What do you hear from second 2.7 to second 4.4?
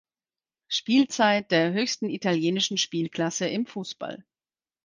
Spielklasse im Fußball.